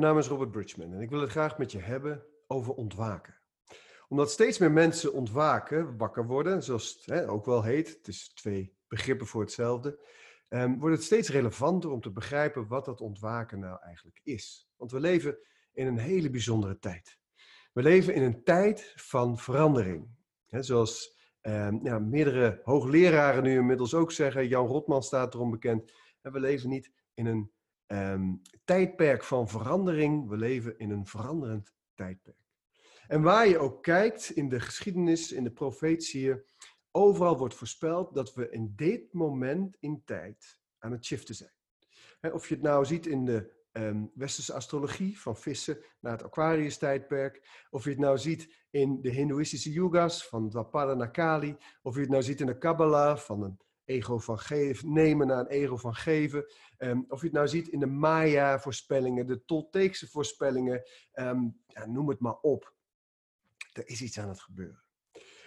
[0.00, 3.40] Mijn naam is Robert Bridgman en ik wil het graag met je hebben over ontwaken.
[4.08, 8.76] Omdat steeds meer mensen ontwaken, wakker worden, zoals het ook wel heet, het is twee
[8.88, 10.04] begrippen voor hetzelfde,
[10.48, 14.70] um, wordt het steeds relevanter om te begrijpen wat dat ontwaken nou eigenlijk is.
[14.76, 15.38] Want we leven
[15.72, 17.18] in een hele bijzondere tijd.
[17.72, 20.08] We leven in een tijd van verandering.
[20.46, 26.40] Zoals um, ja, meerdere hoogleraren nu inmiddels ook zeggen, Jan Rotman staat erom bekend, we
[26.40, 27.52] leven niet in een
[27.92, 30.28] um, tijdperk van verandering.
[30.28, 32.36] We leven in een veranderend tijdperk.
[33.06, 36.42] En waar je ook kijkt in de geschiedenis, in de profetieën,
[36.90, 41.52] overal wordt voorspeld dat we in dit moment in tijd aan het shiften zijn.
[42.32, 47.66] of je het nou ziet in de um, westerse astrologie, van vissen naar het Aquarius-tijdperk,
[47.70, 52.00] of je het nou ziet in de Hindoeïstische yugas, van Dwapara naar Kali, of je
[52.00, 55.76] het nou ziet in de Kabbalah, van een ego van geven, nemen naar een ego
[55.76, 56.52] van geven.
[56.78, 60.82] Um, of je het nou ziet in de Maya-voorspellingen, de Tolteekse voorspellingen,
[61.14, 62.74] um, ja, noem het maar op.
[63.72, 64.84] Er is iets aan het gebeuren.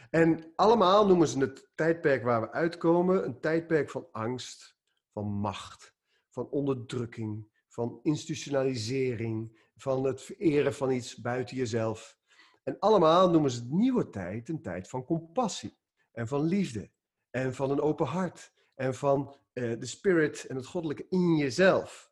[0.10, 4.78] En allemaal noemen ze het tijdperk waar we uitkomen een tijdperk van angst,
[5.12, 5.96] van macht,
[6.30, 12.18] van onderdrukking, van institutionalisering, van het vereren van iets buiten jezelf.
[12.64, 15.78] En allemaal noemen ze het nieuwe tijd een tijd van compassie
[16.12, 16.92] en van liefde
[17.34, 22.12] en van een open hart en van uh, de spirit en het goddelijke in jezelf.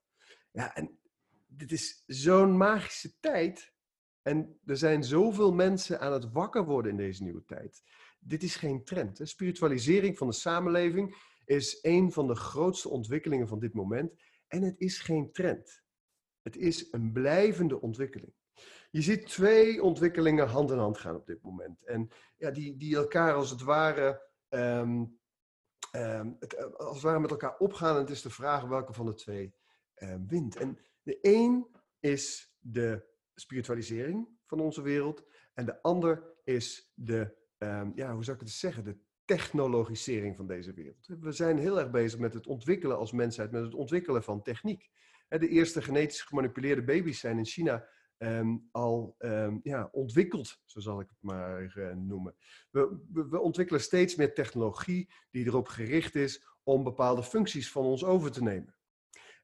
[0.52, 1.00] Ja, en
[1.48, 3.74] dit is zo'n magische tijd.
[4.22, 7.84] En er zijn zoveel mensen aan het wakker worden in deze nieuwe tijd.
[8.20, 9.18] Dit is geen trend.
[9.18, 9.26] Hè?
[9.26, 14.14] Spiritualisering van de samenleving is een van de grootste ontwikkelingen van dit moment.
[14.48, 15.84] En het is geen trend.
[16.42, 18.34] Het is een blijvende ontwikkeling.
[18.92, 21.84] Je ziet twee ontwikkelingen hand in hand gaan op dit moment.
[21.84, 25.20] En ja, die, die elkaar als het ware um,
[25.92, 27.96] het, eh, als het ware met elkaar opgaan.
[27.96, 29.54] En het is de vraag welke van de twee
[29.96, 30.56] um, wint.
[30.56, 31.68] En de een
[32.00, 33.06] is de
[33.36, 35.24] spiritualisering van onze wereld.
[35.54, 37.36] En de ander is de,
[37.96, 41.08] ja, hoe zou ik het zeggen, de technologisering van deze wereld.
[41.20, 44.90] We zijn heel erg bezig met het ontwikkelen als mensheid, met het ontwikkelen van techniek.
[45.28, 47.88] De eerste genetisch gemanipuleerde baby's zijn in China
[48.24, 52.36] um, al um, ja, ontwikkeld, zo zal ik het maar uh, noemen.
[52.70, 53.00] We,
[53.30, 58.32] we, ontwikkelen steeds meer technologie die erop gericht is om bepaalde functies van ons over
[58.32, 58.76] te nemen.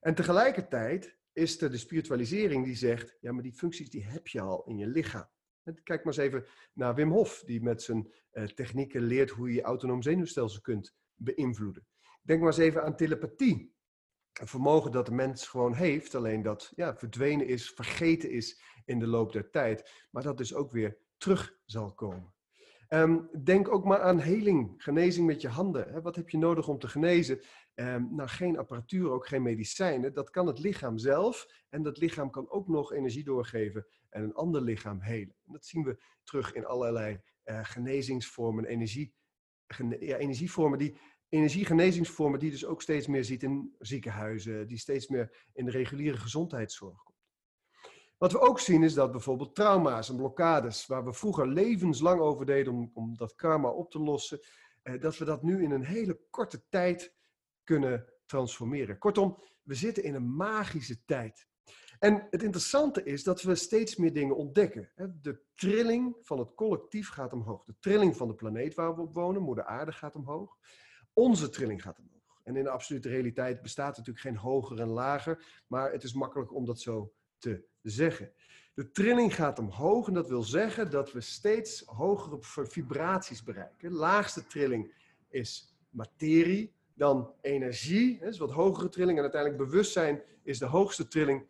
[0.00, 4.40] En tegelijkertijd is er de spiritualisering die zegt, ja, maar die functies die heb je
[4.40, 5.28] al in je lichaam.
[5.62, 9.54] Kijk maar eens even naar Wim Hof, die met zijn uh, technieken leert hoe je
[9.54, 11.86] je autonoom zenuwstelsel kunt beïnvloeden.
[12.22, 13.76] Denk maar eens even aan telepathie
[14.40, 18.98] een vermogen dat de mens gewoon heeft, alleen dat ja, verdwenen is, vergeten is in
[18.98, 22.32] de loop der tijd, maar dat dus ook weer terug zal komen.
[22.88, 25.92] Um, denk ook maar aan heling, genezing met je handen.
[25.92, 26.02] Hè.
[26.02, 27.40] Wat heb je nodig om te genezen?
[27.74, 30.14] Um, nou, geen apparatuur, ook geen medicijnen.
[30.14, 31.46] Dat kan het lichaam zelf.
[31.68, 35.34] En dat lichaam kan ook nog energie doorgeven en een ander lichaam helen.
[35.46, 39.14] En dat zien we terug in allerlei uh, genezingsvormen, energie,
[39.98, 45.64] energievormen die energiegenezingsvormen die dus ook steeds meer ziet in ziekenhuizen, die steeds meer in
[45.64, 47.16] de reguliere gezondheidszorg komt.
[48.18, 52.46] Wat we ook zien is dat bijvoorbeeld trauma's en blokkades, waar we vroeger levenslang over
[52.46, 54.40] deden om, om dat karma op te lossen,
[54.82, 57.14] eh, dat we dat nu in een hele korte tijd
[57.64, 58.98] kunnen transformeren.
[58.98, 61.46] Kortom, we zitten in een magische tijd.
[61.98, 64.90] En het interessante is dat we steeds meer dingen ontdekken.
[65.20, 67.64] De trilling van het collectief gaat omhoog.
[67.64, 70.56] De trilling van de planeet waar we op wonen, moeder aarde, gaat omhoog.
[71.18, 72.40] Onze trilling gaat omhoog.
[72.42, 76.54] En in de absolute realiteit bestaat natuurlijk geen hoger en lager, maar het is makkelijk
[76.54, 78.32] om dat zo te zeggen.
[78.74, 83.88] De trilling gaat omhoog en dat wil zeggen dat we steeds hogere vibraties bereiken.
[83.88, 84.94] De laagste trilling
[85.28, 89.16] is materie, dan energie, dat is wat hogere trilling.
[89.16, 91.46] En uiteindelijk bewustzijn is de hoogste trilling.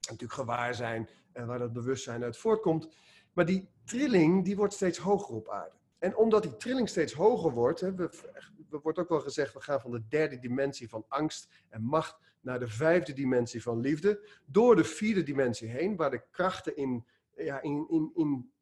[0.00, 2.88] Natuurlijk gewaar zijn en waar dat bewustzijn uit voortkomt.
[3.32, 5.76] Maar die trilling die wordt steeds hoger op aarde.
[5.98, 8.10] En omdat die trilling steeds hoger wordt, we,
[8.80, 12.58] wordt ook wel gezegd, we gaan van de derde dimensie van angst en macht naar
[12.58, 14.28] de vijfde dimensie van liefde.
[14.46, 18.52] Door de vierde dimensie heen, waar de krachten in, ja, in, in, in,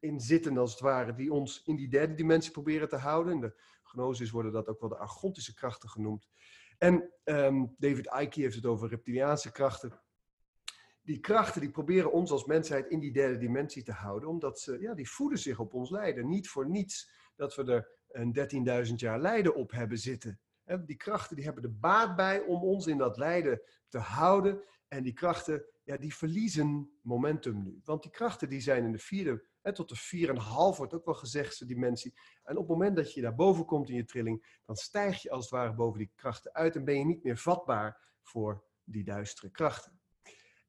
[0.00, 3.32] in zitten, als het ware, die ons in die derde dimensie proberen te houden.
[3.32, 6.28] In de gnosis worden dat ook wel de argontische krachten genoemd.
[6.78, 10.00] En um, David Icke heeft het over reptiliaanse krachten
[11.02, 14.78] die krachten die proberen ons als mensheid in die derde dimensie te houden, omdat ze,
[14.80, 16.28] ja, die voeden zich op ons lijden.
[16.28, 20.40] Niet voor niets dat we er een 13.000 jaar lijden op hebben zitten.
[20.84, 24.62] Die krachten die hebben er baat bij om ons in dat lijden te houden.
[24.88, 27.80] En die krachten, ja, die verliezen momentum nu.
[27.84, 30.94] Want die krachten die zijn in de vierde, hè, tot de vier en half wordt
[30.94, 32.14] ook wel gezegd, dimensie.
[32.42, 35.30] En op het moment dat je daar boven komt in je trilling, dan stijg je
[35.30, 39.04] als het ware boven die krachten uit en ben je niet meer vatbaar voor die
[39.04, 39.99] duistere krachten.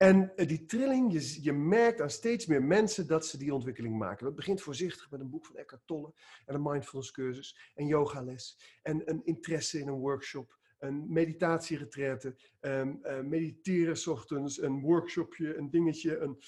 [0.01, 3.98] En eh, die trilling, je, je merkt aan steeds meer mensen dat ze die ontwikkeling
[3.98, 4.25] maken.
[4.25, 6.13] Dat begint voorzichtig met een boek van Eckhart Tolle
[6.45, 13.00] en een mindfulness cursus en yogales en een interesse in een workshop, een meditatieretraite, um,
[13.03, 16.18] uh, mediteren s ochtends, een workshopje, een dingetje.
[16.19, 16.42] Een...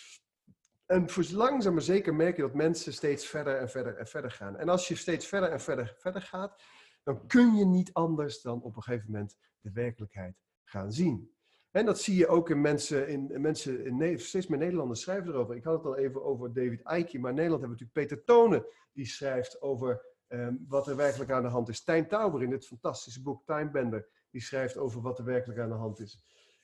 [0.85, 4.31] En voor langzaam maar zeker merk je dat mensen steeds verder en verder en verder
[4.31, 4.57] gaan.
[4.57, 6.63] En als je steeds verder en verder verder gaat,
[7.03, 11.32] dan kun je niet anders dan op een gegeven moment de werkelijkheid gaan zien.
[11.73, 15.55] En dat zie je ook in mensen, in, mensen in, steeds meer Nederlanders schrijven erover.
[15.55, 18.23] Ik had het al even over David Icke, maar in Nederland hebben we natuurlijk Peter
[18.23, 21.83] Tonen, die schrijft over um, wat er werkelijk aan de hand is.
[21.83, 25.69] Tijn Tauber in dit fantastische boek Time Bender, die schrijft over wat er werkelijk aan
[25.69, 26.21] de hand is.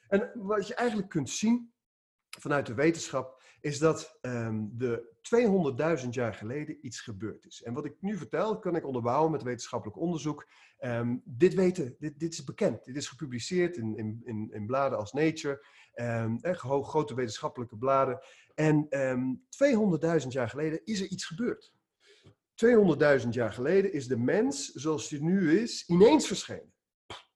[0.07, 1.73] En wat je eigenlijk kunt zien
[2.39, 5.17] vanuit de wetenschap, is dat um, de
[6.03, 7.63] 200.000 jaar geleden iets gebeurd is.
[7.63, 10.47] En wat ik nu vertel, kan ik onderbouwen met wetenschappelijk onderzoek.
[10.79, 12.85] Um, dit weten, dit, dit is bekend.
[12.85, 15.65] Dit is gepubliceerd in, in, in, bladen als Nature,
[16.41, 18.19] echt grote wetenschappelijke bladen.
[18.55, 18.87] En
[20.21, 21.73] 200.000 jaar geleden is er iets gebeurd.
[23.21, 26.73] 200.000 jaar geleden is de mens, zoals hij nu is, ineens verschenen.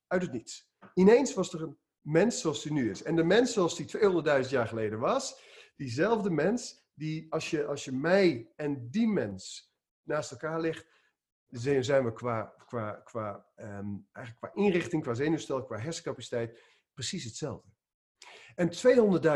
[0.08, 0.70] Uit het niets.
[0.94, 3.04] Ineens was er een mens zoals hij nu is.
[3.04, 3.86] En de mens zoals die
[4.44, 5.42] 200.000 jaar geleden was,
[5.76, 9.74] diezelfde mens, die als je, als je mij en die mens
[10.04, 10.88] naast elkaar legt,
[11.50, 16.60] zijn we qua, qua, qua, um, eigenlijk qua inrichting, qua zenuwstel, qua hersencapaciteit
[16.94, 17.70] precies hetzelfde.
[18.56, 18.72] En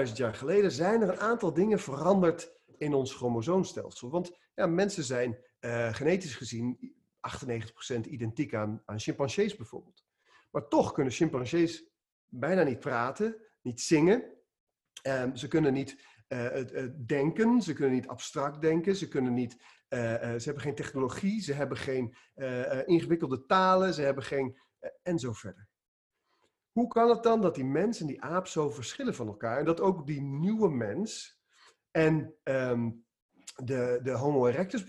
[0.07, 4.10] 200.000 jaar geleden zijn er een aantal dingen veranderd in ons chromosoomstelsel.
[4.10, 6.95] Want ja, mensen zijn uh, genetisch gezien
[7.95, 10.06] 98% identiek aan, aan chimpansees bijvoorbeeld.
[10.51, 11.89] Maar toch kunnen chimpansees
[12.25, 14.24] bijna niet praten, niet zingen.
[15.04, 16.04] Um, ze kunnen niet
[17.06, 21.53] denken, ze kunnen niet abstract denken, ze, kunnen niet, uh, ze hebben geen technologie, ze
[21.53, 22.15] hebben geen
[22.85, 24.57] ingewikkelde talen, ze hebben geen.
[25.03, 25.68] en zo verder.
[26.71, 29.65] Hoe kan het dan dat die mens en die aap zo verschillen van elkaar en
[29.65, 31.41] dat ook die nieuwe mens
[31.91, 33.06] en um,
[33.56, 34.85] de, de Homo erectus,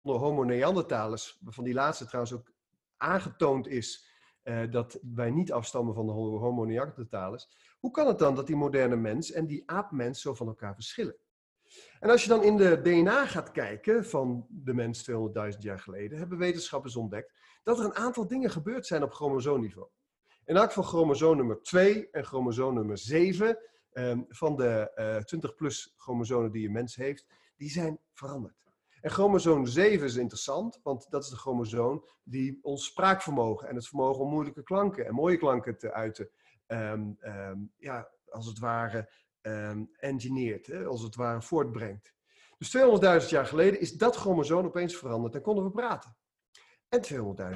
[0.00, 2.52] de Homo neanderthalers, van die laatste trouwens ook
[2.96, 4.10] aangetoond is
[4.42, 7.48] uh, dat wij niet afstammen van de Homo neanderthalers.
[7.82, 11.16] Hoe kan het dan dat die moderne mens en die aapmens zo van elkaar verschillen?
[12.00, 16.18] En als je dan in de DNA gaat kijken van de mens 200.000 jaar geleden,
[16.18, 17.32] hebben wetenschappers ontdekt
[17.62, 19.88] dat er een aantal dingen gebeurd zijn op chromosoomniveau.
[20.44, 23.56] In elk van chromosoom nummer 2 en chromosoom nummer 7 um,
[23.92, 27.26] ehm, van de uh, eh, 20 plus chromosomen die een mens heeft,
[27.56, 28.62] die zijn veranderd.
[29.00, 33.88] En chromosoom 7 is interessant, want dat is de chromosoom die ons spraakvermogen en het
[33.88, 36.30] vermogen om moeilijke klanken en mooie klanken te uiten,
[36.72, 42.14] um, um, ja, als het ware um, engineert, hè, als het ware voortbrengt.
[42.58, 42.76] Dus
[43.22, 46.16] 200.000 jaar geleden is dat chromosoom opeens veranderd en konden we praten.
[46.88, 47.02] En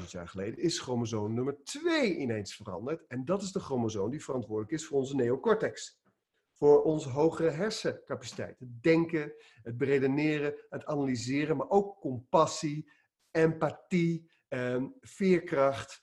[0.01, 3.07] 200.000 jaar geleden is chromosoom nummer 2 ineens veranderd.
[3.07, 6.01] En dat is de chromosoom die verantwoordelijk is voor onze neocortex
[6.57, 8.59] voor onze hogere hersencapaciteit.
[8.59, 9.33] Het denken,
[9.63, 12.91] het beredeneren, het analyseren, maar ook compassie,
[13.31, 14.31] empathie,
[15.01, 16.03] veerkracht,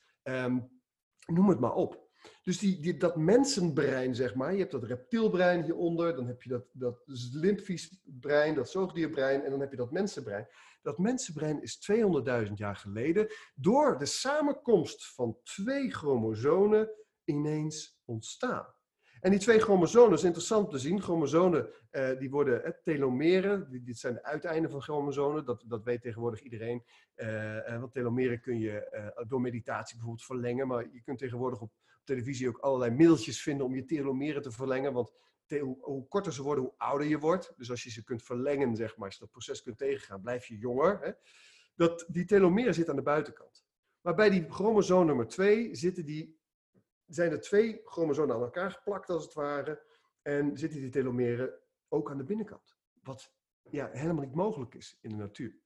[1.26, 2.03] noem het maar op.
[2.44, 6.66] Dus die, dat mensenbrein, zeg maar, je hebt dat reptielbrein hieronder, dan heb je dat,
[6.72, 7.04] dat
[7.34, 10.48] limfisch brein, dat zoogdierbrein, en dan heb je dat mensenbrein.
[10.82, 11.92] Dat mensenbrein is
[12.46, 16.90] 200.000 jaar geleden door de samenkomst van twee chromosomen
[17.24, 18.66] ineens ontstaan.
[19.24, 21.02] En die twee chromosomen, is interessant te zien.
[21.02, 23.70] Chromosomen uh, die worden eh, telomeren.
[23.70, 25.46] Die, dit zijn de uiteinden van chromosomen.
[25.46, 26.84] Dat, dat weet tegenwoordig iedereen.
[27.16, 30.68] Uh, want telomeren kun je door meditatie bijvoorbeeld verlengen.
[30.68, 31.72] Maar je kunt tegenwoordig op,
[32.04, 34.94] televisie ook allerlei middeltjes vinden om je telomeren te verlengen.
[34.94, 35.14] Want
[35.80, 37.54] hoe, korter ze worden, hoe ouder je wordt.
[37.58, 40.46] Dus als je ze kunt verlengen, zeg maar, als je dat proces kunt tegengaan, blijf
[40.46, 41.00] je jonger.
[41.02, 41.12] Hè?
[41.76, 43.66] Dat, die telomeren zitten aan de buitenkant.
[44.02, 46.40] Maar bij die chromosoom nummer 2 zitten die
[47.06, 49.84] zijn er twee chromosomen aan elkaar geplakt als het ware.
[50.22, 52.78] En zitten die telomeren ook aan de binnenkant.
[53.02, 53.34] Wat
[53.70, 55.62] ja, helemaal niet mogelijk is in de natuur.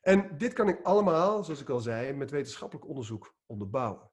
[0.00, 4.10] En dit kan ik allemaal, zoals ik al zei, met wetenschappelijk onderzoek onderbouwen.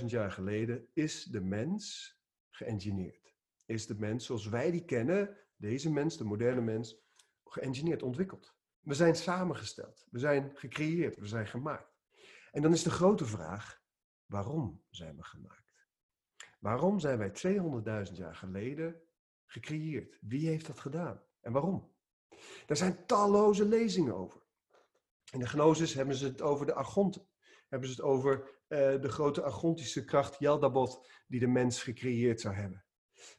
[0.00, 2.14] 200.000 jaar geleden is de mens
[2.50, 3.34] geëngineerd.
[3.64, 6.96] Is de mens zoals wij die kennen, deze mens, de moderne mens,
[7.44, 8.54] geëngineerd, ontwikkeld.
[8.80, 11.94] We zijn samengesteld, we zijn gecreëerd, we zijn gemaakt.
[12.52, 13.84] En dan is de grote vraag,
[14.26, 15.74] Waarom zijn we gemaakt?
[16.58, 17.30] Waarom zijn wij
[18.08, 19.02] 200.000 jaar geleden
[19.46, 20.18] gecreëerd?
[20.20, 21.94] Wie heeft dat gedaan en waarom?
[22.66, 24.42] Daar zijn talloze lezingen over.
[25.32, 27.28] In de Gnosis hebben ze het over de argonten.
[27.68, 32.54] Hebben ze het over uh, de grote argontische kracht Yaldabaoth die de mens gecreëerd zou
[32.54, 32.84] hebben.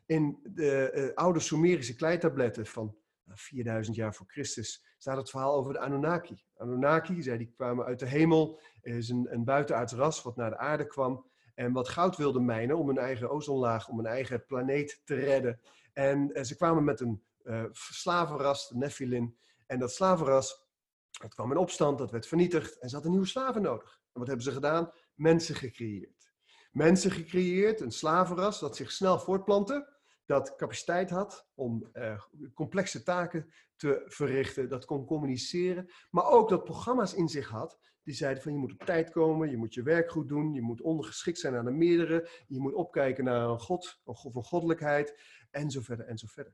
[0.05, 5.74] In de uh, oude Sumerische kleitabletten van 4000 jaar voor Christus staat het verhaal over
[5.74, 6.43] de Anunnaki.
[6.55, 10.57] Anunnaki, zij die kwamen uit de hemel, is een, een buitenaards ras wat naar de
[10.57, 11.29] aarde kwam.
[11.55, 15.60] en wat goud wilden mijnen om hun eigen ozonlaag, om hun eigen planeet te redden.
[15.93, 17.24] En ze kwamen met een
[17.72, 19.38] slavenras, de Nephilim.
[19.67, 20.67] En dat slavenras,
[21.12, 24.01] dat kwam in opstand, dat werd vernietigd en ze hadden nieuwe slaven nodig.
[24.13, 24.91] En wat hebben ze gedaan?
[25.17, 26.31] Mensen gecreëerd.
[26.71, 29.95] Mensen gecreëerd, een slavenras dat zich snel voortplantte,
[30.25, 32.21] dat capaciteit had om uh,
[32.53, 38.15] complexe taken te verrichten, dat kon communiceren, maar ook dat programma's in zich had die
[38.15, 40.81] zeiden van je moet op tijd komen, je moet je werk goed doen, je moet
[40.81, 45.19] ondergeschikt zijn aan de meerdere, je moet opkijken naar een God, een God van goddelijkheid,
[45.51, 46.53] en zo verder en zo verder.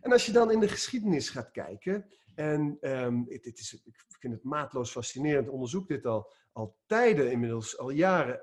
[0.00, 4.04] En als je dan in de geschiedenis gaat kijken, en um, het, het is, ik
[4.20, 8.40] vind het maatloos fascinerend, onderzoek dit al, al tijden inmiddels, al jaren,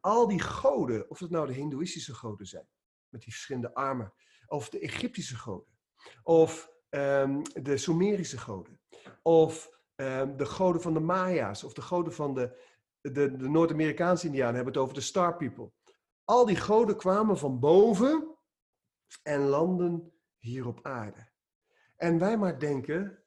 [0.00, 2.66] al die goden, of het nou de Hindoeïstische goden zijn,
[3.08, 4.12] met die verschillende armen,
[4.46, 5.78] of de Egyptische goden,
[6.22, 8.80] of um, de Sumerische goden,
[9.22, 12.62] of um, de goden van de Maya's, of de goden van de,
[13.00, 15.72] de, de Noord-Amerikaanse Indianen, hebben het over de Star People.
[16.24, 18.36] Al die goden kwamen van boven
[19.22, 21.28] en landen hier op aarde.
[21.96, 23.19] En wij maar denken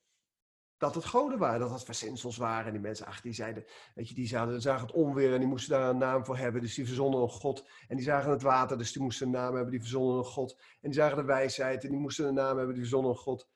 [0.84, 2.66] dat het goden waren, dat het verzinsels waren.
[2.66, 5.48] En die mensen, ach, die zeiden, weet je, die zagen, zagen het onweer en die
[5.48, 6.62] moesten daar een naam voor hebben.
[6.62, 7.70] Dus die verzonnen een god.
[7.88, 10.52] En die zagen het water, dus die moesten een naam hebben, die verzonnen een god.
[10.54, 13.50] En die zagen de wijsheid en die moesten een naam hebben, die verzonnen een god.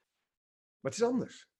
[0.79, 1.51] Maar het is anders.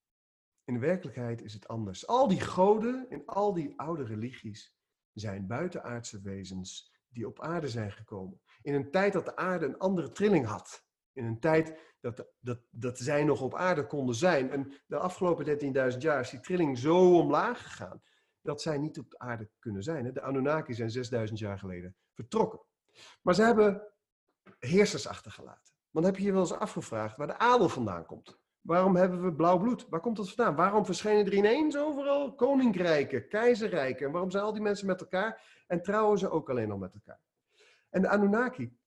[0.64, 2.08] In de werkelijkheid is het anders.
[2.08, 4.76] Al die goden in al die oude religies
[5.14, 8.42] zijn buitenaardse wezens die op aarde zijn gekomen.
[8.62, 10.87] In een tijd dat de aarde een andere trilling had.
[11.18, 14.52] In een tijd dat, dat, dat zij nog op aarde konden zijn.
[14.52, 15.60] En de afgelopen
[15.92, 18.02] 13.000 jaar is die trilling zo omlaag gegaan
[18.42, 20.14] dat zij niet op de aarde kunnen zijn.
[20.14, 22.62] De Anunnaki zijn 6.000 jaar geleden vertrokken.
[23.22, 23.82] Maar ze hebben
[24.60, 25.74] heersers achtergelaten.
[25.90, 28.40] Want heb je je wel eens afgevraagd waar de adel vandaan komt?
[28.62, 29.88] Waarom hebben we blauw bloed?
[29.90, 30.56] Waar komt dat vandaan?
[30.56, 34.06] Waarom verschijnen er ineens overal koninkrijken, keizerrijken?
[34.06, 36.94] En waarom zijn al die mensen met elkaar en trouwen ze ook alleen al met
[36.94, 37.20] elkaar?
[37.90, 38.78] En de Anunnaki,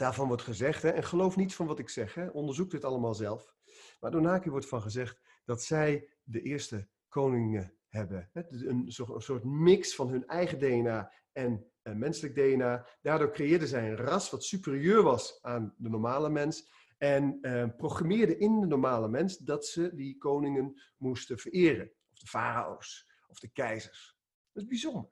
[0.00, 3.14] Daarvan wordt gezegd, hè, en geloof niet van wat ik zeg, hè, onderzoek dit allemaal
[3.14, 3.54] zelf.
[4.00, 8.28] Maar Donaki wordt van gezegd dat zij de eerste koningen hebben.
[8.32, 12.86] Hè, een, een, soort mix van hun eigen DNA en uh, menselijk DNA.
[13.02, 16.70] Daardoor creëerden zij een ras wat superieur was aan de normale mens.
[16.98, 21.92] En uh, programmeerden in de normale mens dat ze die koningen moesten vereren.
[22.12, 24.18] Of de farao's, of de keizers.
[24.52, 25.10] Dat is bijzonder.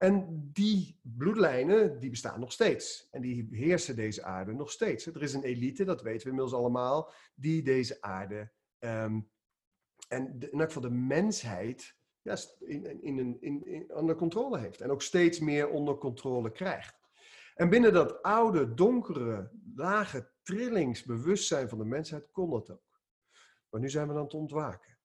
[0.00, 3.08] En die bloedlijnen, die bestaan nog steeds.
[3.10, 5.06] En die heersen deze aarde nog steeds.
[5.06, 9.30] Er is een elite, dat weten we inmiddels allemaal, die deze aarde um,
[10.08, 11.96] en de, in elk geval de mensheid
[12.58, 14.80] in, in, in, in, onder controle heeft.
[14.80, 17.00] En ook steeds meer onder controle krijgt.
[17.54, 23.00] En binnen dat oude, donkere, lage trillingsbewustzijn van de mensheid kon dat ook.
[23.70, 24.98] Maar nu zijn we aan het ontwaken.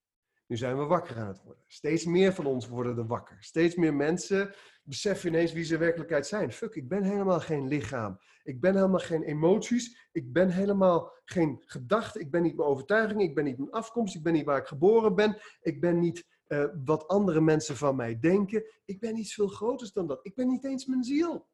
[0.47, 1.63] Nu zijn we wakker aan het worden.
[1.67, 3.37] Steeds meer van ons worden er wakker.
[3.39, 6.51] Steeds meer mensen beseffen ineens wie ze werkelijkheid zijn.
[6.51, 8.19] Fuck, ik ben helemaal geen lichaam.
[8.43, 10.09] Ik ben helemaal geen emoties.
[10.11, 12.19] Ik ben helemaal geen gedachte.
[12.19, 13.21] Ik ben niet mijn overtuiging.
[13.21, 14.15] Ik ben niet mijn afkomst.
[14.15, 15.37] Ik ben niet waar ik geboren ben.
[15.61, 18.65] Ik ben niet uh, wat andere mensen van mij denken.
[18.85, 20.19] Ik ben iets veel groters dan dat.
[20.21, 21.47] Ik ben niet eens mijn ziel.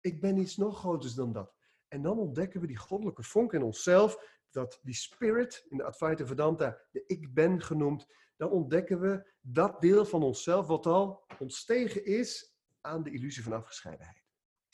[0.00, 1.54] Ik ben iets nog groters dan dat.
[1.88, 6.26] En dan ontdekken we die goddelijke vonk in onszelf, dat die spirit, in de Advaita
[6.26, 8.06] Vedanta, de ik ben genoemd,
[8.36, 12.49] dan ontdekken we dat deel van onszelf wat al ontstegen is
[12.80, 14.24] aan de illusie van afgescheidenheid.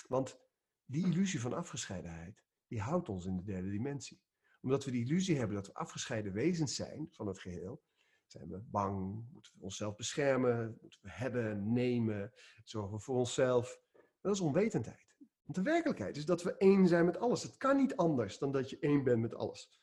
[0.09, 0.39] Want
[0.85, 4.23] die illusie van afgescheidenheid, die houdt ons in de derde dimensie.
[4.61, 7.83] Omdat we die illusie hebben dat we afgescheiden wezens zijn van het geheel,
[8.27, 12.33] zijn we bang, moeten we onszelf beschermen, moeten we hebben, nemen,
[12.65, 13.81] zorgen we voor onszelf.
[14.21, 15.17] Dat is onwetendheid.
[15.19, 17.43] Want de werkelijkheid is dat we één zijn met alles.
[17.43, 19.81] Het kan niet anders dan dat je één bent met alles.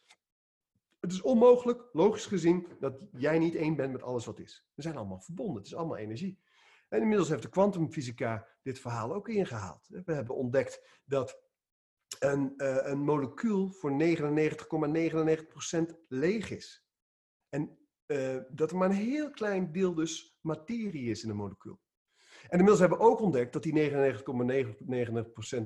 [0.99, 4.65] Het is onmogelijk, logisch gezien, dat jij niet één bent met alles wat is.
[4.73, 6.39] We zijn allemaal verbonden, het is allemaal energie.
[6.93, 9.88] En inmiddels heeft de kwantumfysica dit verhaal ook ingehaald.
[9.88, 11.41] We hebben ontdekt dat
[12.19, 13.97] een, uh, een molecuul voor 99,99%
[16.07, 16.85] leeg is.
[17.50, 21.81] En uh, dat er maar een heel klein deel dus materie is in een molecuul.
[22.43, 23.91] En inmiddels hebben we ook ontdekt dat die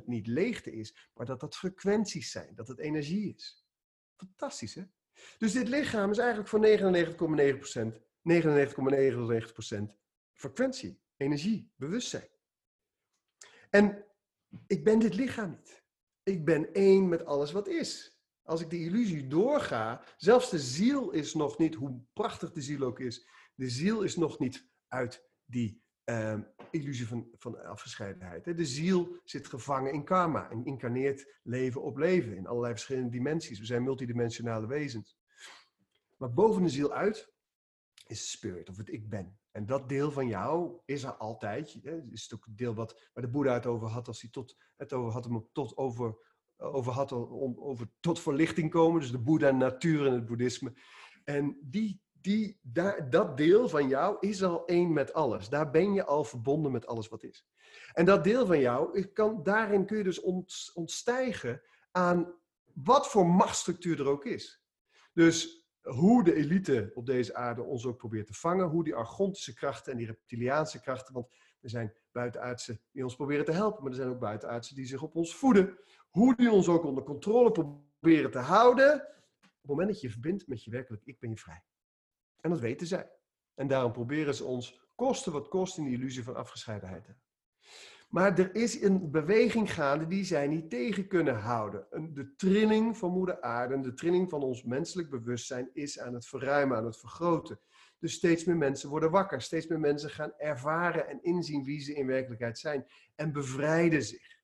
[0.01, 3.67] 99,99% niet leegte is, maar dat dat frequenties zijn, dat het energie is.
[4.15, 4.83] Fantastisch, hè?
[5.37, 8.01] Dus dit lichaam is eigenlijk voor 99,9%,
[9.81, 9.95] 99,99%
[10.33, 12.29] frequentie, energie, bewustzijn.
[13.69, 14.05] En
[14.67, 15.85] ik ben dit lichaam niet.
[16.23, 18.19] Ik ben één met alles wat is.
[18.43, 22.81] Als ik de illusie doorga, zelfs de ziel is nog niet, hoe prachtig de ziel
[22.81, 26.39] ook is, de ziel is nog niet uit die uh,
[26.71, 28.43] illusie van, van afgescheidenheid.
[28.43, 33.59] De ziel zit gevangen in karma en incarneert leven op leven in allerlei verschillende dimensies.
[33.59, 35.17] We zijn multidimensionale wezens.
[36.17, 37.33] Maar boven de ziel uit
[38.07, 39.39] is spirit, of het ik ben.
[39.57, 41.77] En dat deel van jou is er altijd.
[41.83, 44.29] Hè, is het ook het deel wat, waar de Boeddha het over had, als hij
[44.29, 46.17] tot, het over had, hem tot over,
[46.57, 49.01] over had om over tot verlichting komen.
[49.01, 50.73] Dus de Boeddha, natuur en het boeddhisme.
[51.23, 55.49] En die, die, daar, dat deel van jou is al één met alles.
[55.49, 57.47] Daar ben je al verbonden met alles wat is.
[57.93, 60.21] En dat deel van jou, kan, daarin kun je dus
[60.73, 61.61] ontstijgen
[61.91, 62.33] aan
[62.73, 64.63] wat voor machtsstructuur er ook is.
[65.13, 69.53] Dus hoe de elite op deze aarde ons ook probeert te vangen, hoe die argontische
[69.53, 71.29] krachten en die reptiliaanse krachten, want
[71.61, 75.01] er zijn buitenaardsen die ons proberen te helpen, maar er zijn ook buitenaardsen die zich
[75.01, 75.77] op ons voeden,
[76.09, 78.93] hoe die ons ook onder controle proberen te houden.
[79.41, 81.63] Op het moment dat je je verbindt met je werkelijk ik, ben je vrij.
[82.41, 83.11] En dat weten zij.
[83.53, 87.15] En daarom proberen ze ons kosten wat kost in de illusie van afgescheidenheid.
[88.07, 91.87] Maar er is een beweging gaande die zij niet tegen kunnen houden.
[92.13, 96.77] De trilling van moeder aarde, de trilling van ons menselijk bewustzijn is aan het verruimen,
[96.77, 97.59] aan het vergroten.
[97.99, 101.93] Dus steeds meer mensen worden wakker, steeds meer mensen gaan ervaren en inzien wie ze
[101.93, 102.85] in werkelijkheid zijn
[103.15, 104.35] en bevrijden zich.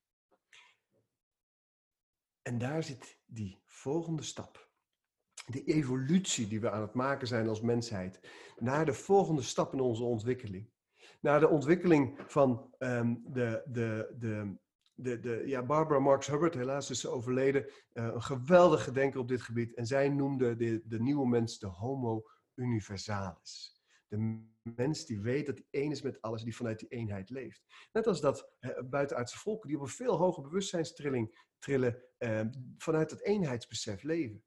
[2.42, 4.72] En daar zit die volgende stap.
[5.46, 8.20] De evolutie die we aan het maken zijn als mensheid.
[8.58, 10.73] Naar de volgende stap in onze ontwikkeling
[11.24, 14.58] naar de ontwikkeling van um, de, de, de,
[14.94, 19.28] de, de, ja, Barbara Marx Hubbard, helaas is ze overleden, uh, een geweldige denker op
[19.28, 19.74] dit gebied.
[19.74, 23.82] En zij noemde de, de nieuwe mens de homo universalis.
[24.08, 27.64] De mens die weet dat hij één is met alles, die vanuit die eenheid leeft.
[27.92, 32.42] Net als dat uh, buitenaardse volken die op een veel hoger bewustzijnstrilling trillen, uh,
[32.78, 34.44] vanuit dat eenheidsbesef leven.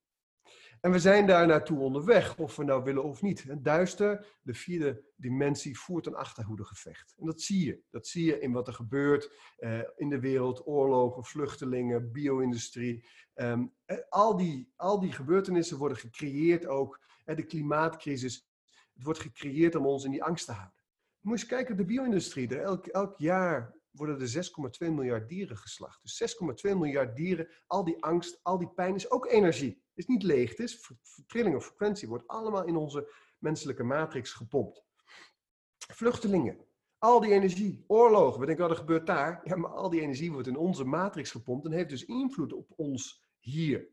[0.86, 3.48] En we zijn daar naartoe onderweg, of we nou willen of niet.
[3.48, 7.14] En duister, de vierde dimensie, voert een achterhoedegevecht.
[7.18, 7.82] En dat zie je.
[7.90, 10.66] Dat zie je in wat er gebeurt uh, in de wereld.
[10.66, 13.04] Oorlogen, vluchtelingen, bio-industrie.
[13.34, 13.74] Um,
[14.08, 17.00] al, die, al die gebeurtenissen worden gecreëerd ook.
[17.24, 18.48] Uh, de klimaatcrisis.
[18.94, 20.78] Het wordt gecreëerd om ons in die angst te houden.
[21.20, 22.58] Moet je eens kijken op de bio-industrie.
[22.58, 24.50] Elk, elk jaar worden er
[24.88, 26.02] 6,2 miljard dieren geslacht.
[26.02, 26.36] Dus
[26.70, 29.84] 6,2 miljard dieren, al die angst, al die pijn is ook energie.
[29.96, 30.90] Is niet leeg, is
[31.26, 34.84] trilling of frequentie, wordt allemaal in onze menselijke matrix gepompt.
[35.76, 36.66] Vluchtelingen,
[36.98, 39.40] al die energie, oorlogen, we denken wat er gebeurt daar.
[39.44, 42.72] Ja, maar al die energie wordt in onze matrix gepompt en heeft dus invloed op
[42.76, 43.88] ons hier.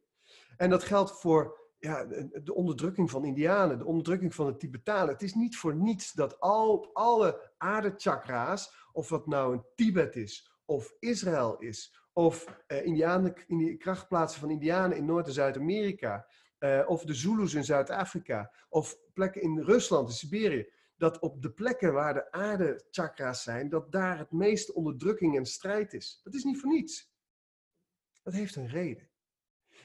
[0.57, 2.05] En dat geldt voor ja,
[2.43, 5.13] de onderdrukking van Indianen, de onderdrukking van de Tibetanen.
[5.13, 10.51] Het is niet voor niets dat al, alle aardechakra's of wat nou een Tibet is,
[10.65, 16.27] of Israël is, of uh, Indianen, in krachtplaatsen van Indianen in Noord- en Zuid-Amerika,
[16.59, 21.51] uh, of de Zulus in Zuid-Afrika, of plekken in Rusland en Siberië, dat op de
[21.51, 26.19] plekken waar de aardechakra's zijn, dat daar het meeste onderdrukking en strijd is.
[26.23, 27.11] Dat is niet voor niets.
[28.23, 29.09] Dat heeft een reden.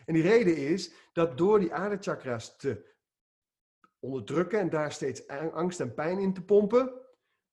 [0.06, 2.96] En die reden is dat door die aardechakra's te
[3.98, 6.92] onderdrukken en daar steeds angst en pijn in te pompen,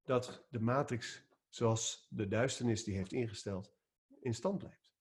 [0.03, 3.74] dat de matrix zoals de duisternis die heeft ingesteld,
[4.25, 4.93] in stand blijft.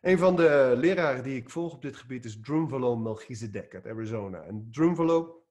[0.00, 4.42] Een van de leraren die ik volg op dit gebied is Drumvalo Melchizedek uit Arizona.
[4.42, 5.46] En Drumvalo,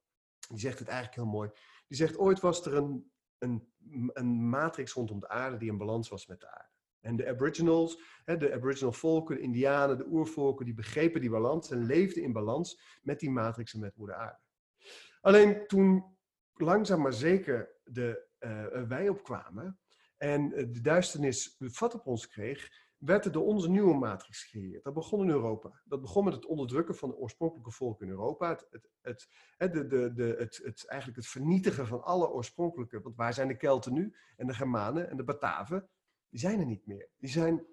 [0.48, 1.50] die zegt het eigenlijk heel mooi.
[1.88, 3.72] Die zegt, ooit was er een, een,
[4.12, 6.72] een matrix rondom de aarde die in balans was met de aarde.
[7.00, 11.84] En de aboriginals, de aboriginal volken, de indianen, de oervolken, die begrepen die balans en
[11.84, 14.38] leefden in balans met die matrix en met moeder aarde.
[15.20, 16.16] Alleen toen
[16.52, 19.78] langzaam maar zeker de, uh, wij opkwamen,
[20.16, 22.70] en eh, de duisternis vat op ons kreeg,
[23.04, 24.84] werd er door onze nieuwe matrix gecreëerd.
[24.84, 25.80] Dat begon in Europa.
[25.84, 28.48] Dat begon met het onderdrukken van de oorspronkelijke volken in Europa.
[28.48, 33.00] Het, het, de, de, de, het, het, eigenlijk het vernietigen van alle oorspronkelijke.
[33.00, 34.16] Want waar zijn de Kelten nu?
[34.36, 35.88] En de Germanen en de Bataven?
[36.28, 37.08] Die zijn er niet meer.
[37.16, 37.66] Die zijn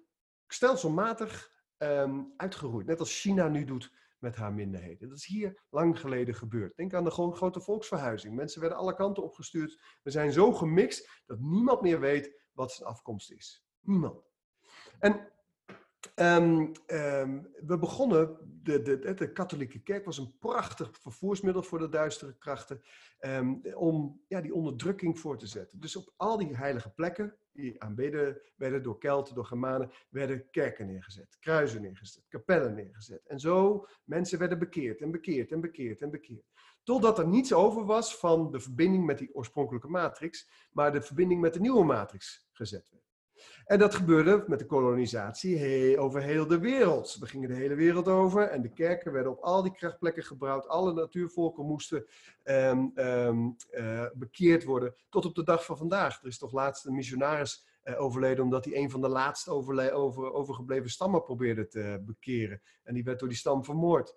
[0.46, 2.86] stelselmatig um, uitgeroeid.
[2.86, 5.08] Net als China nu doet met haar minderheden.
[5.08, 6.76] Dat is hier lang geleden gebeurd.
[6.76, 8.34] Denk aan de grote volksverhuizing.
[8.34, 9.80] Mensen werden alle kanten opgestuurd.
[10.02, 13.64] We zijn zo gemixt dat niemand meer weet wat zijn afkomst is.
[13.80, 14.31] Niemand.
[15.02, 15.20] En
[16.16, 21.88] um, um, we begonnen, de, de, de, katholieke kerk was een prachtig vervoersmiddel voor de
[21.88, 22.82] duistere krachten,
[23.20, 25.80] um, om ja, die onderdrukking voor te zetten.
[25.80, 30.86] Dus op al die heilige plekken, die aanbeden werden door Kelten, door Germanen, werden kerken
[30.86, 33.26] neergezet, kruisen neergezet, kapellen neergezet.
[33.26, 36.50] En zo mensen werden bekeerd en bekeerd en bekeerd en bekeerd.
[36.82, 41.40] Totdat er niets over was van de verbinding met die oorspronkelijke matrix, maar de verbinding
[41.40, 43.11] met de nieuwe matrix gezet werd.
[43.66, 47.16] En dat gebeurde met de kolonisatie over heel de wereld.
[47.20, 50.68] We gingen de hele wereld over en de kerken werden op al die krachtplekken gebouwd.
[50.68, 52.06] Alle natuurvolken moesten
[52.44, 56.20] um, um, uh, bekeerd worden tot op de dag van vandaag.
[56.20, 59.92] Er is toch laatst een missionaris uh, overleden omdat hij een van de laatst over,
[60.32, 62.62] overgebleven stammen probeerde te bekeren.
[62.82, 64.16] En die werd door die stam vermoord.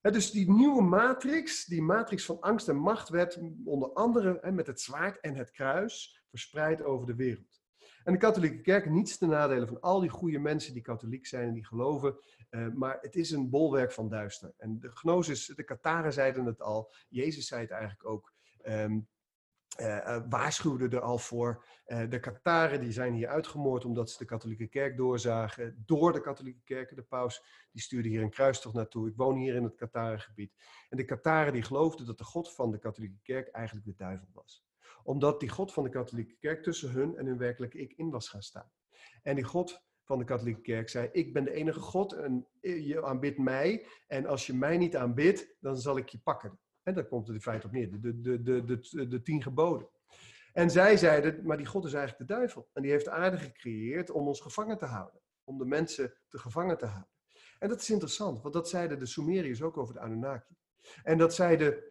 [0.00, 4.80] dus die nieuwe matrix, die matrix van angst en macht, werd onder andere met het
[4.80, 7.61] zwaard en het kruis verspreid over de wereld.
[8.04, 11.48] En de katholieke kerk, niets ten nadele van al die goede mensen die katholiek zijn
[11.48, 12.16] en die geloven,
[12.50, 14.52] uh, maar het is een bolwerk van duister.
[14.56, 18.32] En de gnosis, de Kataren zeiden het al, Jezus zei het eigenlijk ook.
[18.64, 19.08] Um,
[19.80, 21.64] uh, waarschuwde er al voor.
[22.08, 25.82] De Kataren die zijn hier uitgemoord omdat ze de katholieke kerk doorzagen.
[25.86, 26.96] Door de katholieke kerk.
[26.96, 29.08] De paus die stuurde hier een kruistocht naartoe.
[29.08, 30.54] Ik woon hier in het Katarengebied.
[30.88, 34.28] En de Kataren die geloofden dat de God van de katholieke kerk eigenlijk de duivel
[34.32, 34.64] was.
[35.04, 38.28] Omdat die God van de katholieke kerk tussen hun en hun werkelijke ik in was
[38.28, 38.70] gaan staan.
[39.22, 43.04] En die God van de katholieke kerk zei: Ik ben de enige God en je
[43.04, 43.86] aanbidt mij.
[44.06, 46.58] En als je mij niet aanbidt, dan zal ik je pakken.
[46.82, 49.88] En daar komt het in feite op neer, de, de, de, de, de tien geboden.
[50.52, 52.68] En zij zeiden, maar die God is eigenlijk de duivel.
[52.72, 55.20] En die heeft aarde gecreëerd om ons gevangen te houden.
[55.44, 57.10] Om de mensen te gevangen te houden.
[57.58, 60.54] En dat is interessant, want dat zeiden de Sumeriërs ook over de Anunnaki.
[61.02, 61.84] En dat zeiden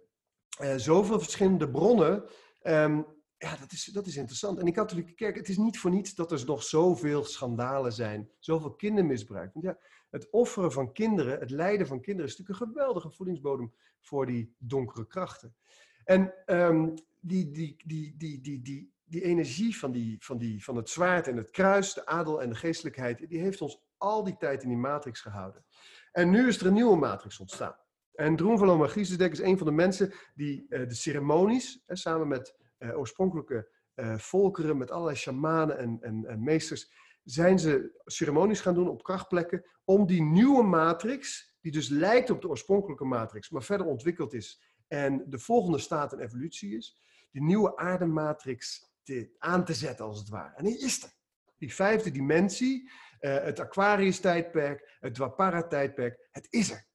[0.62, 2.24] uh, zoveel verschillende bronnen.
[2.64, 3.06] Um,
[3.38, 4.60] ja, dat is, dat is interessant.
[4.60, 8.30] En die katholieke kerk, het is niet voor niets dat er nog zoveel schandalen zijn.
[8.40, 9.54] Zoveel kindermisbruik.
[9.54, 9.78] Want ja,
[10.10, 14.56] het offeren van kinderen, het lijden van kinderen, is natuurlijk een geweldige voedingsbodem voor die
[14.58, 15.56] donkere krachten.
[16.04, 20.76] En um, die, die, die, die, die, die, die energie van, die, van, die, van
[20.76, 24.38] het zwaard en het kruis, de adel en de geestelijkheid, die heeft ons al die
[24.38, 25.66] tijd in die matrix gehouden.
[26.12, 27.76] En nu is er een nieuwe matrix ontstaan.
[28.14, 32.56] En Droen van Lomagiesdek is een van de mensen die uh, de ceremonies, samen met
[32.80, 36.92] uh, oorspronkelijke uh, volkeren, met allerlei shamanen en, en, en meesters,
[37.24, 42.42] zijn ze ceremonies gaan doen op krachtplekken om die nieuwe matrix, die dus lijkt op
[42.42, 47.44] de oorspronkelijke matrix, maar verder ontwikkeld is en de volgende staat een evolutie is, die
[47.44, 48.90] nieuwe aardematrix
[49.38, 50.56] aan te zetten als het ware.
[50.56, 51.10] En die is er.
[51.58, 56.90] Die vijfde dimensie, het Aquarius-tijdperk, het Dwapara-tijdperk, het is er.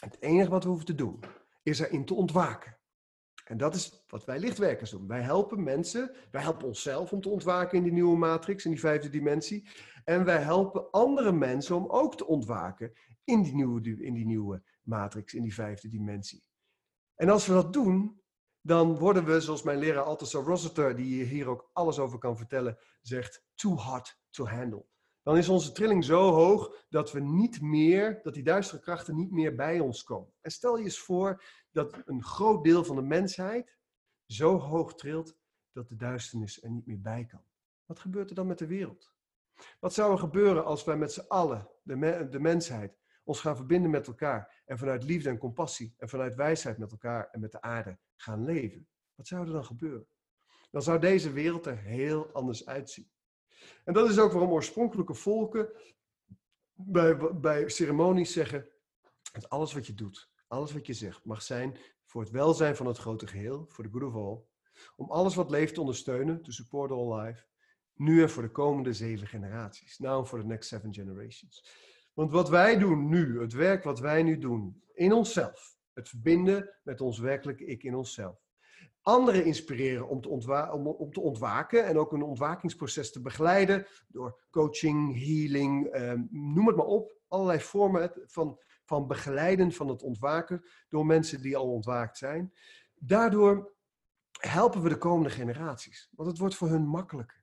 [0.00, 1.20] Het enige wat we hoeven te doen,
[1.62, 2.78] is erin te ontwaken.
[3.44, 5.06] En dat is wat wij lichtwerkers doen.
[5.06, 8.80] Wij helpen mensen, wij helpen onszelf om te ontwaken in die nieuwe matrix, in die
[8.80, 9.68] vijfde dimensie.
[10.04, 12.92] En wij helpen andere mensen om ook te ontwaken
[13.24, 16.44] in die nieuwe, in die nieuwe matrix, in die vijfde dimensie.
[17.14, 18.22] En als we dat doen,
[18.60, 22.78] dan worden we, zoals mijn leraar Althusser Rossiter, die hier ook alles over kan vertellen,
[23.00, 24.86] zegt, too hard to handle.
[25.22, 29.30] Dan is onze trilling zo hoog dat we niet meer, dat die duistere krachten niet
[29.30, 30.32] meer bij ons komen.
[30.40, 33.78] En stel je eens voor dat een groot deel van de mensheid
[34.26, 35.36] zo hoog trilt
[35.72, 37.42] dat de duisternis er niet meer bij kan.
[37.86, 39.12] Wat gebeurt er dan met de wereld?
[39.80, 43.90] Wat zou er gebeuren als wij met z'n allen, de, de mensheid, ons gaan verbinden
[43.90, 47.60] met elkaar en vanuit liefde en compassie en vanuit wijsheid met elkaar en met de
[47.60, 48.88] aarde gaan leven?
[49.14, 50.06] Wat zou er dan gebeuren?
[50.70, 53.10] Dan zou deze wereld er heel anders uitzien.
[53.84, 55.72] En dat is ook waarom oorspronkelijke volken
[56.72, 58.68] bij, bij ceremonies zeggen:
[59.32, 62.86] dat alles wat je doet, alles wat je zegt, mag zijn voor het welzijn van
[62.86, 64.40] het grote geheel, voor de good of all.
[64.96, 67.44] Om alles wat leeft te ondersteunen, to support all life,
[67.94, 69.98] nu en voor de komende zeven generaties.
[69.98, 71.64] Now for the next seven generations.
[72.12, 76.70] Want wat wij doen nu, het werk wat wij nu doen, in onszelf, het verbinden
[76.82, 78.49] met ons werkelijke ik in onszelf,
[79.02, 80.28] anderen inspireren om te,
[80.98, 86.76] om te ontwaken en ook een ontwakingsproces te begeleiden door coaching, healing, ehm, noem het
[86.76, 87.18] maar op.
[87.28, 92.52] Allerlei vormen van, van begeleiden van het ontwaken door mensen die al ontwaakt zijn.
[92.94, 93.74] Daardoor
[94.30, 97.39] helpen we de komende generaties, want het wordt voor hun makkelijker.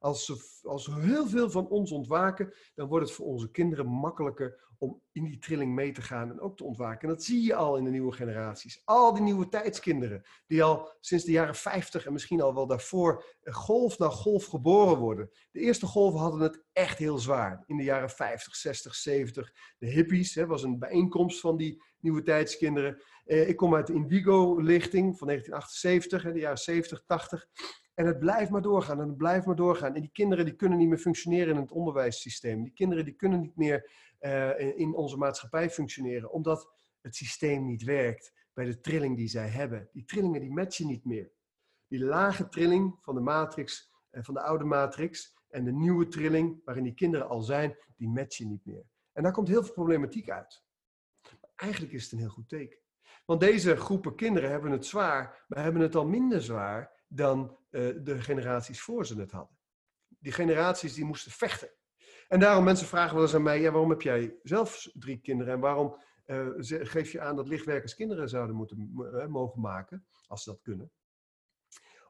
[0.00, 4.68] Als, ze, als heel veel van ons ontwaken, dan wordt het voor onze kinderen makkelijker
[4.78, 7.08] om in die trilling mee te gaan en ook te ontwaken.
[7.08, 8.82] En dat zie je al in de nieuwe generaties.
[8.84, 13.24] Al die nieuwe tijdskinderen, die al sinds de jaren 50 en misschien al wel daarvoor
[13.42, 15.30] golf na golf geboren worden.
[15.50, 17.62] De eerste golven hadden het echt heel zwaar.
[17.66, 19.52] In de jaren 50, 60, 70.
[19.78, 23.02] De hippies, hè, was een bijeenkomst van die nieuwe tijdskinderen.
[23.24, 27.46] Eh, ik kom uit de Indigo-lichting van 1978, hè, de jaren 70, 80.
[27.94, 29.94] En het blijft maar doorgaan en het blijft maar doorgaan.
[29.94, 32.62] En die kinderen die kunnen niet meer functioneren in het onderwijssysteem.
[32.62, 37.82] Die kinderen die kunnen niet meer uh, in onze maatschappij functioneren, omdat het systeem niet
[37.82, 39.88] werkt bij de trilling die zij hebben.
[39.92, 41.32] Die trillingen die matchen niet meer.
[41.86, 46.60] Die lage trilling van de matrix, uh, van de oude matrix en de nieuwe trilling
[46.64, 48.84] waarin die kinderen al zijn, die matchen niet meer.
[49.12, 50.64] En daar komt heel veel problematiek uit.
[51.40, 52.78] Maar eigenlijk is het een heel goed teken.
[53.24, 57.94] Want deze groepen kinderen hebben het zwaar, maar hebben het al minder zwaar dan uh,
[58.02, 59.58] de generaties voor ze het hadden.
[60.18, 61.70] Die generaties die moesten vechten.
[62.28, 65.54] En daarom mensen vragen wel eens aan mij, ja, waarom heb jij zelf drie kinderen
[65.54, 65.96] en waarom
[66.26, 70.60] uh, geef je aan dat lichtwerkers kinderen zouden moeten uh, mogen maken, als ze dat
[70.62, 70.92] kunnen?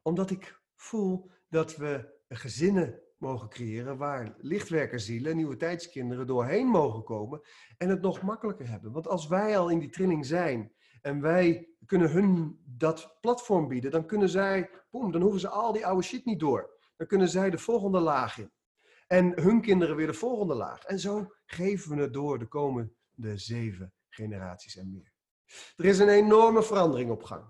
[0.02, 7.40] Omdat ik Voel dat we gezinnen mogen creëren waar lichtwerkerzielen, nieuwe tijdskinderen doorheen mogen komen
[7.76, 8.92] en het nog makkelijker hebben.
[8.92, 13.90] Want als wij al in die trilling zijn en wij kunnen hun dat platform bieden,
[13.90, 16.78] dan kunnen zij, boem, dan hoeven ze al die oude shit niet door.
[16.96, 18.52] Dan kunnen zij de volgende laag in.
[19.06, 20.84] En hun kinderen weer de volgende laag.
[20.84, 22.92] En zo geven we het door de komende
[23.34, 25.12] zeven generaties en meer.
[25.76, 27.44] Er is een enorme verandering op gang.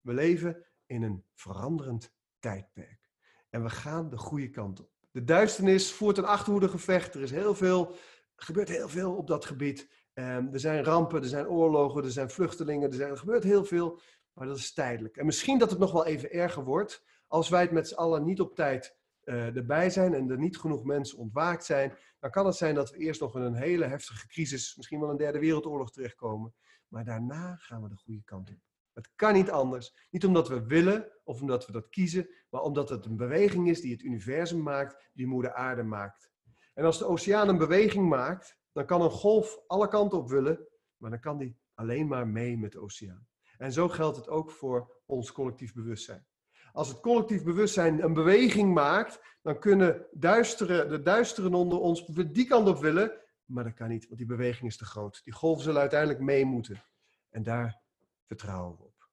[0.00, 3.10] We leven in een veranderend tijdperk.
[3.50, 4.90] En we gaan de goede kant op.
[5.10, 7.14] De duisternis voert een achterhoedegevecht.
[7.14, 7.94] Er is heel veel,
[8.36, 9.88] gebeurt heel veel op dat gebied.
[10.18, 13.64] Um, er zijn rampen, er zijn oorlogen, er zijn vluchtelingen, er, zijn, er gebeurt heel
[13.64, 14.00] veel.
[14.32, 15.16] Maar dat is tijdelijk.
[15.16, 18.24] En misschien dat het nog wel even erger wordt als wij het met z'n allen
[18.24, 21.96] niet op tijd uh, erbij zijn en er niet genoeg mensen ontwaakt zijn.
[22.18, 25.10] Dan kan het zijn dat we eerst nog in een hele heftige crisis, misschien wel
[25.10, 26.54] een derde wereldoorlog terechtkomen.
[26.88, 28.56] Maar daarna gaan we de goede kant op.
[28.92, 30.06] Het kan niet anders.
[30.10, 33.80] Niet omdat we willen of omdat we dat kiezen, maar omdat het een beweging is
[33.80, 36.30] die het universum maakt, die moeder aarde maakt.
[36.74, 40.68] En als de oceaan een beweging maakt, dan kan een golf alle kanten op willen,
[40.96, 43.28] maar dan kan die alleen maar mee met de oceaan.
[43.58, 46.26] En zo geldt het ook voor ons collectief bewustzijn.
[46.72, 52.46] Als het collectief bewustzijn een beweging maakt, dan kunnen duistere, de duisteren onder ons die
[52.46, 55.20] kant op willen, maar dat kan niet, want die beweging is te groot.
[55.24, 56.84] Die golven zullen uiteindelijk mee moeten.
[57.30, 57.80] En daar
[58.24, 59.08] vertrouwen we op.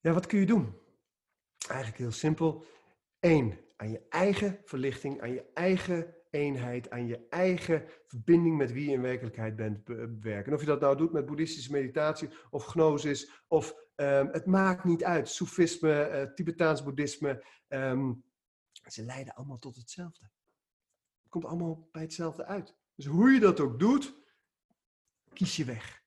[0.00, 0.74] Ja, wat kun je doen?
[1.68, 2.64] Eigenlijk heel simpel.
[3.20, 8.84] Eén, aan je eigen verlichting, aan je eigen eenheid, aan je eigen verbinding met wie
[8.84, 9.80] je in werkelijkheid bent
[10.20, 10.52] werken.
[10.52, 15.04] of je dat nou doet met boeddhistische meditatie of gnosis, of um, het maakt niet
[15.04, 15.28] uit.
[15.28, 18.24] Soefisme, uh, Tibetaans boeddhisme, um,
[18.72, 20.30] ze leiden allemaal tot hetzelfde.
[21.22, 22.76] Het komt allemaal bij hetzelfde uit.
[22.94, 24.14] Dus hoe je dat ook doet,
[25.32, 26.02] kies je weg.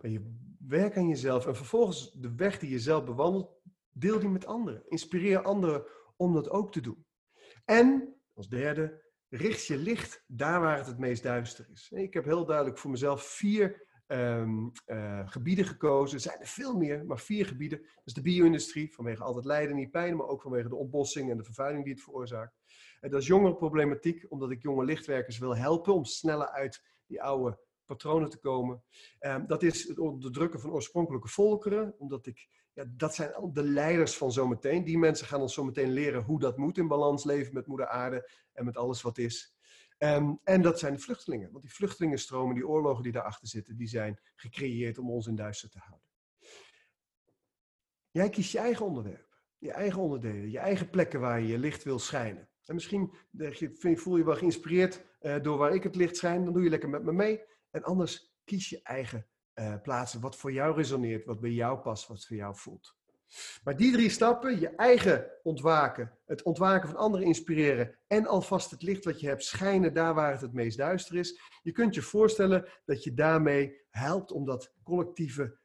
[0.00, 4.46] Je werk aan jezelf en vervolgens de weg die je zelf bewandelt, deel die met
[4.46, 4.88] anderen.
[4.88, 5.84] Inspireer anderen
[6.16, 7.06] om dat ook te doen.
[7.64, 11.90] En als derde, richt je licht daar waar het het meest duister is.
[11.90, 16.16] Ik heb heel duidelijk voor mezelf vier um, uh, gebieden gekozen.
[16.16, 17.86] Er zijn er veel meer, maar vier gebieden.
[18.04, 21.44] Is de bio-industrie, vanwege altijd lijden, niet pijn, maar ook vanwege de ontbossing en de
[21.44, 22.56] vervuiling die het veroorzaakt.
[23.00, 27.58] En dat is jongerenproblematiek, omdat ik jonge lichtwerkers wil helpen om sneller uit die oude
[27.84, 28.82] patronen te komen.
[29.20, 34.16] Um, dat is het onderdrukken van oorspronkelijke volkeren, omdat ik ja, dat zijn de leiders
[34.16, 34.84] van zometeen.
[34.84, 38.30] Die mensen gaan ons zometeen leren hoe dat moet in balans leven met moeder aarde
[38.52, 39.56] en met alles wat is.
[39.98, 41.50] Um, en dat zijn de vluchtelingen.
[41.50, 45.70] Want die vluchtelingenstromen, die oorlogen die daarachter zitten, die zijn gecreëerd om ons in duister
[45.70, 46.08] te houden.
[48.10, 51.84] Jij kiest je eigen onderwerp, je eigen onderdelen, je eigen plekken waar je je licht
[51.84, 52.48] wil schijnen.
[52.64, 53.12] En misschien
[53.96, 56.88] voel je wel geïnspireerd uh, door waar ik het licht schijn, dan doe je lekker
[56.88, 57.40] met me mee.
[57.70, 59.26] En anders kies je eigen
[59.60, 62.96] uh, plaatsen wat voor jou resoneert, wat bij jou past, wat voor jou voelt.
[63.64, 68.82] Maar die drie stappen, je eigen ontwaken, het ontwaken van anderen inspireren en alvast het
[68.82, 71.40] licht wat je hebt schijnen daar waar het het meest duister is.
[71.62, 75.58] Je kunt je voorstellen dat je daarmee helpt om dat collectieve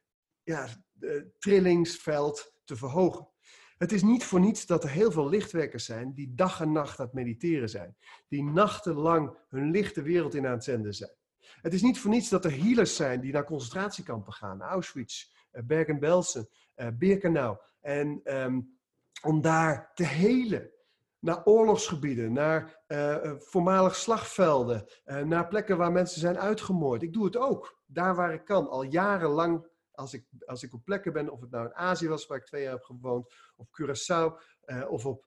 [0.44, 0.68] ja,
[1.00, 3.30] uh, trillingsveld te verhogen.
[3.78, 7.00] Het is niet voor niets dat er heel veel lichtwerkers zijn die dag en nacht
[7.00, 7.96] aan het mediteren zijn.
[8.28, 11.12] Die nachtenlang hun lichte wereld in aan het zenden zijn.
[11.62, 15.64] Het is niet voor niets dat er healers zijn die naar concentratiekampen gaan, Auschwitz, uh,
[15.64, 17.58] Bergen-Belsen, uh, Birkenau.
[17.82, 18.80] En um,
[19.22, 20.72] om daar te helen.
[21.20, 24.88] Naar oorlogsgebieden, naar uh, voormalig slagvelden,
[25.26, 27.02] naar plekken waar mensen zijn uitgemoord.
[27.02, 30.84] Ik doe het ook, daar waar ik kan, al jarenlang als ik, als ik op
[30.84, 33.68] plekken ben, of het nou in Azië was, waar ik twee jaar heb gewoond, of
[33.68, 34.42] Curaçao,
[34.90, 35.26] of op,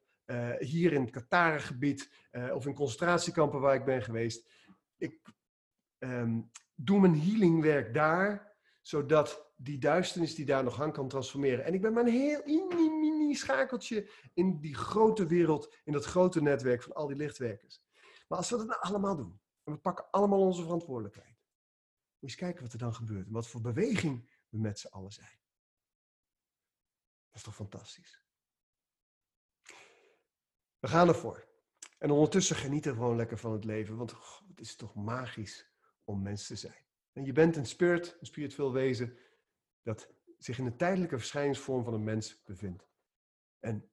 [0.57, 4.49] hier in het Qatar-gebied, of in concentratiekampen waar ik ben geweest.
[4.97, 5.21] Ik
[6.11, 11.65] um, doe mijn healingwerk daar, zodat die duisternis die daar nog hangt kan transformeren.
[11.65, 16.05] En ik ben maar een heel mini, mini schakeltje in die grote wereld, in dat
[16.05, 17.83] grote netwerk van al die lichtwerkers.
[18.27, 21.37] Maar als we dat nou allemaal doen, en we pakken allemaal onze verantwoordelijkheid, moet
[22.19, 23.27] je eens kijken wat er dan gebeurt.
[23.27, 25.39] En wat voor beweging we met z'n allen zijn.
[27.27, 28.23] Dat is toch fantastisch?
[30.79, 31.47] We gaan ervoor.
[31.97, 34.11] En ondertussen genieten we gewoon lekker van het leven, want
[34.47, 35.74] het is toch magisch
[36.05, 36.85] om mens te zijn.
[37.13, 39.17] En je bent een spirit, een spiritueel wezen,
[39.81, 42.87] dat zich in de tijdelijke verschijningsvorm van een mens bevindt.
[43.59, 43.89] En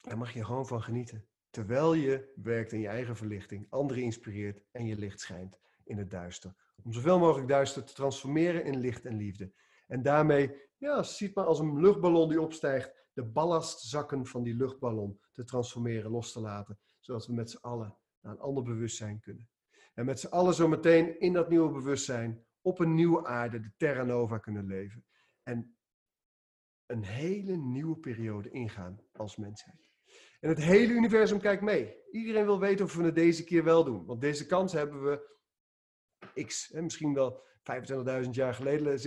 [0.00, 1.26] daar mag je gewoon van genieten.
[1.50, 6.10] Terwijl je werkt in je eigen verlichting, anderen inspireert en je licht schijnt in het
[6.10, 6.54] duister.
[6.84, 9.52] Om zoveel mogelijk duister te transformeren in licht en liefde.
[9.86, 15.20] En daarmee, ja, ziet maar als een luchtballon die opstijgt, de ballastzakken van die luchtballon
[15.32, 16.78] te transformeren, los te laten.
[17.00, 19.48] Zodat we met z'n allen naar een ander bewustzijn kunnen.
[19.94, 23.72] En met z'n allen zo meteen in dat nieuwe bewustzijn op een nieuwe aarde, de
[23.76, 25.04] Terra Nova, kunnen leven.
[25.42, 25.76] En
[26.86, 29.90] een hele nieuwe periode ingaan als mensheid.
[30.40, 31.96] En het hele universum kijkt mee.
[32.10, 34.04] Iedereen wil weten of we het deze keer wel doen.
[34.06, 35.30] Want deze kans hebben we
[36.44, 37.44] x, hè, misschien wel
[38.24, 38.98] 25.000 jaar geleden,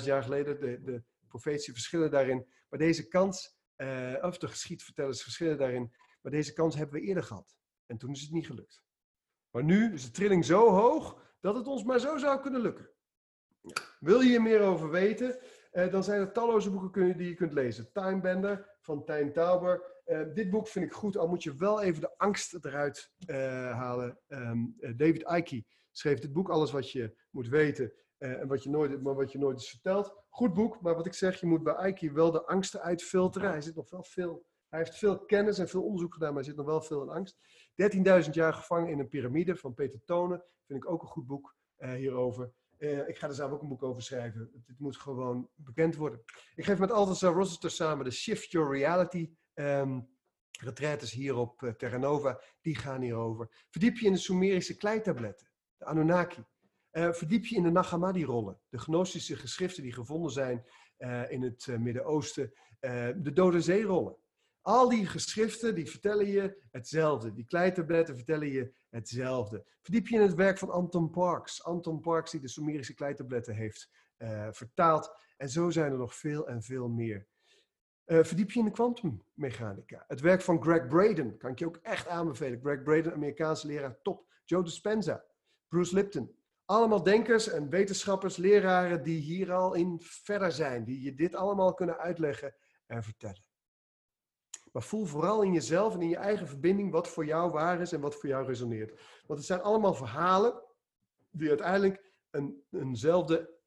[0.00, 0.60] 27.000 jaar geleden.
[0.60, 2.46] De, de profetie verschillen daarin.
[2.68, 5.94] Maar deze kans, uh, of de geschiedvertellers verschillen daarin.
[6.20, 7.56] Maar deze kans hebben we eerder gehad.
[7.86, 8.83] En toen is het niet gelukt.
[9.54, 12.90] Maar nu is de trilling zo hoog dat het ons maar zo zou kunnen lukken.
[14.00, 15.38] Wil je hier meer over weten?
[15.72, 17.92] Uh, dan zijn er talloze boeken die je kunt lezen.
[17.92, 20.02] Timebender van Tijn Tauber.
[20.06, 23.36] Uh, dit boek vind ik goed, al moet je wel even de angst eruit uh,
[23.72, 24.18] halen.
[24.28, 29.02] Um, David Icke schreef dit boek, Alles wat je moet weten en wat je nooit,
[29.02, 30.24] maar wat je nooit is verteld.
[30.28, 33.50] Goed boek, maar wat ik zeg, je moet bij Icke wel de angsten uitfilteren.
[33.50, 36.50] Hij zit nog wel veel hij heeft veel kennis en veel onderzoek gedaan, maar hij
[36.50, 37.38] zit nog wel veel in angst.
[38.24, 40.44] 13.000 jaar gevangen in een piramide van Peter Tonen.
[40.66, 42.52] Vind ik ook een goed boek uh, hierover.
[42.78, 44.50] Uh, ik ga er zelf ook een boek over schrijven.
[44.66, 46.22] Dit moet gewoon bekend worden.
[46.54, 50.08] Ik geef met Althusser Rossiter samen de Shift Your Reality um,
[50.60, 52.40] retraites hier op uh, Terra Nova.
[52.60, 53.66] Die gaan hierover.
[53.70, 56.44] Verdiep je in de Sumerische kleitabletten, de Anunnaki.
[56.92, 60.64] verdiep je in de Nagamadi-rollen, de gnostische geschriften die gevonden zijn
[61.28, 62.52] in het Midden-Oosten.
[63.16, 64.16] de Dode Zee-rollen.
[64.64, 67.32] Al die geschriften die vertellen je hetzelfde.
[67.32, 69.64] Die kleitabletten vertellen je hetzelfde.
[69.82, 71.64] Verdiep je in het werk van Anton Parks.
[71.64, 75.16] Anton Parks die de Sumerische kleitabletten heeft uh, vertaald.
[75.36, 77.26] En zo zijn er nog veel en veel meer.
[78.06, 80.04] Uh, verdiep je in de kwantummechanica.
[80.06, 82.60] Het werk van Greg Braden kan ik je ook echt aanbevelen.
[82.60, 84.26] Greg Braden, Amerikaanse leraar, top.
[84.44, 85.24] Joe Dispenza,
[85.68, 86.36] Bruce Lipton.
[86.64, 90.84] Allemaal denkers en wetenschappers, leraren die hier al in verder zijn.
[90.84, 92.54] Die je dit allemaal kunnen uitleggen
[92.86, 93.44] en vertellen.
[94.74, 97.92] Maar voel vooral in jezelf en in je eigen verbinding wat voor jou waar is
[97.92, 99.00] en wat voor jou resoneert.
[99.26, 100.62] Want het zijn allemaal verhalen
[101.30, 103.58] die uiteindelijk een, eenzelfde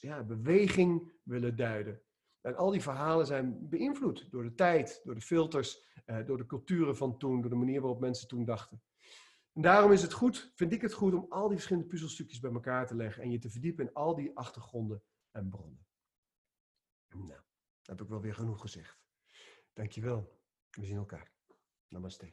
[0.00, 2.02] ja, beweging willen duiden.
[2.40, 6.46] En al die verhalen zijn beïnvloed door de tijd, door de filters, eh, door de
[6.46, 8.82] culturen van toen, door de manier waarop mensen toen dachten.
[9.52, 12.52] En daarom is het goed, vind ik het goed, om al die verschillende puzzelstukjes bij
[12.52, 15.86] elkaar te leggen en je te verdiepen in al die achtergronden en bronnen.
[17.08, 17.40] Nou,
[17.82, 19.02] heb ik wel weer genoeg gezegd.
[19.72, 20.42] Dankjewel.
[20.74, 21.30] We zien elkaar.
[21.88, 22.32] Namaste.